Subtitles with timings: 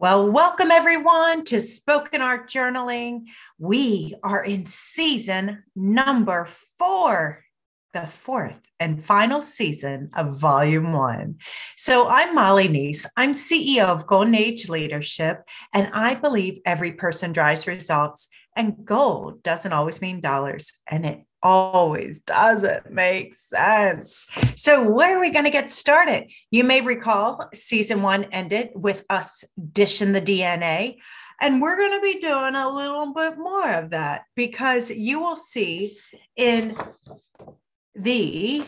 [0.00, 3.24] Well, welcome everyone to Spoken Art Journaling.
[3.58, 6.46] We are in season number
[6.78, 7.42] four,
[7.92, 11.36] the fourth and final season of volume one.
[11.76, 13.06] So I'm Molly Nece.
[13.16, 19.42] I'm CEO of Golden Age Leadership, and I believe every person drives results, and gold
[19.42, 24.26] doesn't always mean dollars, and it always doesn't make sense.
[24.56, 26.30] So, where are we going to get started?
[26.50, 30.96] You may recall season one ended with us dishing the DNA.
[31.40, 35.36] And we're going to be doing a little bit more of that because you will
[35.36, 35.96] see
[36.34, 36.76] in
[37.98, 38.64] the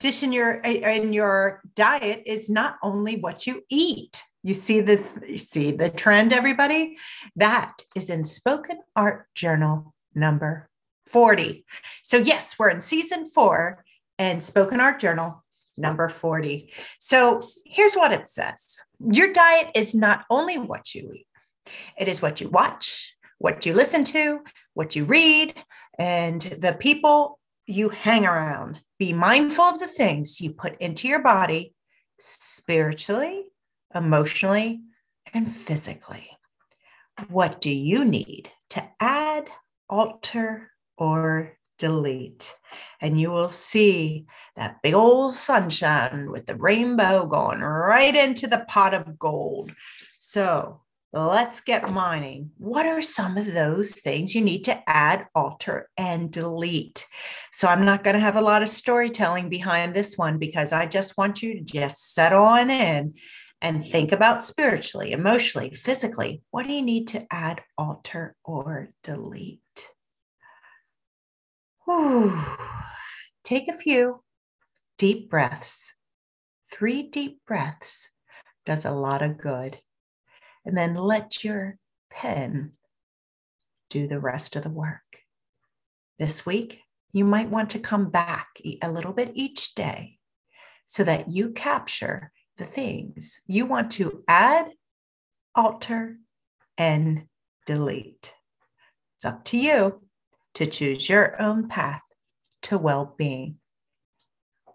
[0.00, 4.22] dish in your in your diet is not only what you eat.
[4.42, 6.96] You see the you see the trend, everybody.
[7.36, 10.68] That is in Spoken Art Journal number
[11.06, 11.64] 40.
[12.04, 13.84] So, yes, we're in season four
[14.18, 15.44] and Spoken Art Journal
[15.76, 16.72] number 40.
[16.98, 18.78] So, here's what it says
[19.10, 21.26] Your diet is not only what you eat,
[21.98, 24.40] it is what you watch, what you listen to,
[24.74, 25.54] what you read,
[25.98, 27.38] and the people
[27.68, 28.80] you hang around.
[28.98, 31.74] Be mindful of the things you put into your body
[32.18, 33.44] spiritually,
[33.94, 34.80] emotionally,
[35.32, 36.30] and physically.
[37.28, 39.50] What do you need to add,
[39.88, 42.52] alter, or delete.
[43.00, 48.64] And you will see that big old sunshine with the rainbow going right into the
[48.68, 49.72] pot of gold.
[50.18, 52.50] So let's get mining.
[52.58, 57.06] What are some of those things you need to add, alter, and delete?
[57.52, 60.86] So I'm not going to have a lot of storytelling behind this one because I
[60.86, 63.14] just want you to just settle on in
[63.60, 66.42] and think about spiritually, emotionally, physically.
[66.50, 69.60] What do you need to add, alter, or delete?
[71.84, 72.38] Whew.
[73.44, 74.22] Take a few
[74.98, 75.94] deep breaths.
[76.70, 78.10] Three deep breaths
[78.66, 79.78] does a lot of good.
[80.64, 81.78] And then let your
[82.10, 82.72] pen
[83.90, 85.02] do the rest of the work.
[86.18, 86.80] This week,
[87.12, 88.48] you might want to come back
[88.82, 90.18] a little bit each day
[90.84, 94.66] so that you capture the things you want to add,
[95.54, 96.18] alter,
[96.76, 97.24] and
[97.66, 98.34] delete.
[99.16, 100.02] It's up to you
[100.54, 102.02] to choose your own path
[102.62, 103.58] to well being.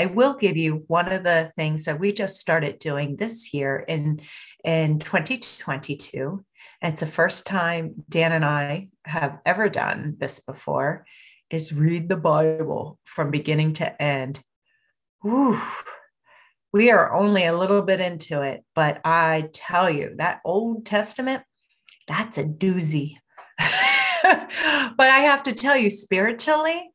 [0.00, 3.84] I will give you one of the things that we just started doing this year
[3.86, 4.22] in,
[4.64, 6.42] in 2022.
[6.80, 11.04] it's the first time Dan and I have ever done this before
[11.50, 14.42] is read the Bible from beginning to end.
[15.20, 15.60] Whew.
[16.72, 21.42] We are only a little bit into it, but I tell you, that Old Testament,
[22.08, 23.16] that's a doozy.
[23.58, 23.66] but
[24.98, 26.89] I have to tell you, spiritually,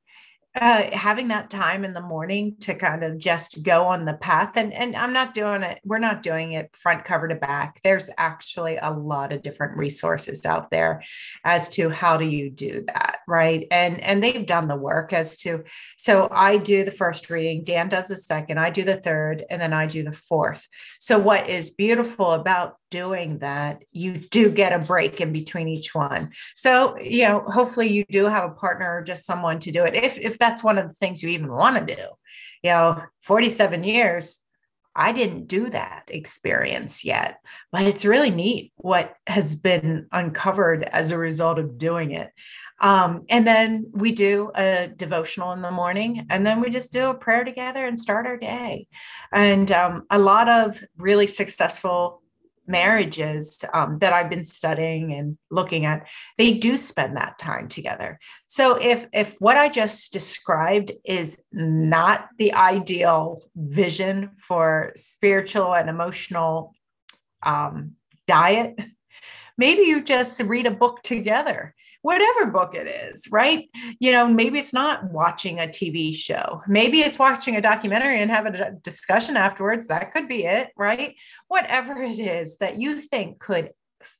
[0.55, 4.53] uh, having that time in the morning to kind of just go on the path
[4.55, 7.81] and and I'm not doing it we're not doing it front cover to back.
[7.83, 11.03] There's actually a lot of different resources out there
[11.43, 15.37] as to how do you do that right and and they've done the work as
[15.37, 15.63] to
[15.97, 19.61] so I do the first reading Dan does the second I do the third and
[19.61, 20.67] then I do the fourth
[20.99, 25.93] so what is beautiful about doing that, you do get a break in between each
[25.93, 26.31] one.
[26.55, 29.95] So, you know, hopefully you do have a partner or just someone to do it.
[29.95, 32.01] If if that's one of the things you even want to do.
[32.63, 34.39] You know, 47 years,
[34.95, 37.41] I didn't do that experience yet,
[37.71, 42.31] but it's really neat what has been uncovered as a result of doing it.
[42.81, 47.09] Um, and then we do a devotional in the morning, and then we just do
[47.09, 48.87] a prayer together and start our day.
[49.31, 52.21] And um, a lot of really successful
[52.67, 56.05] marriages um, that I've been studying and looking at,
[56.37, 58.19] they do spend that time together.
[58.47, 65.89] So if if what I just described is not the ideal vision for spiritual and
[65.89, 66.73] emotional
[67.43, 67.93] um,
[68.27, 68.79] diet,
[69.57, 71.73] maybe you just read a book together
[72.05, 73.67] whatever book it is, right?
[73.97, 76.61] You know, maybe it's not watching a TV show.
[76.67, 79.87] Maybe it's watching a documentary and having a discussion afterwards.
[79.87, 81.15] That could be it, right?
[81.47, 83.71] Whatever it is that you think could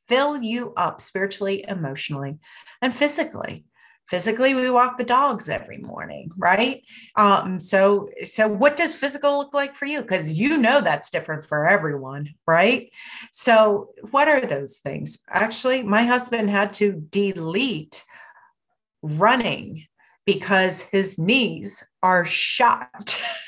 [0.07, 2.39] fill you up spiritually, emotionally,
[2.81, 3.65] and physically
[4.07, 6.83] physically we walk the dogs every morning right?
[7.15, 10.01] Um so so what does physical look like for you?
[10.01, 12.91] Because you know that's different for everyone right?
[13.31, 15.19] So what are those things?
[15.29, 18.03] Actually my husband had to delete
[19.01, 19.85] running
[20.25, 23.21] because his knees are shot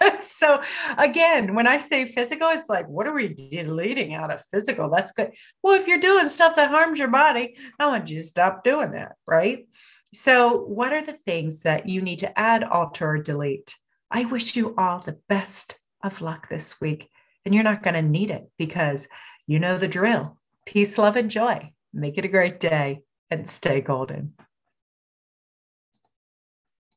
[0.22, 0.62] so
[0.98, 5.12] again when i say physical it's like what are we deleting out of physical that's
[5.12, 5.32] good
[5.62, 8.92] well if you're doing stuff that harms your body i want you to stop doing
[8.92, 9.66] that right
[10.12, 13.76] so, what are the things that you need to add, alter, or delete?
[14.10, 17.08] I wish you all the best of luck this week.
[17.44, 19.06] And you're not going to need it because
[19.46, 20.36] you know the drill.
[20.66, 21.72] Peace, love, and joy.
[21.92, 24.34] Make it a great day and stay golden.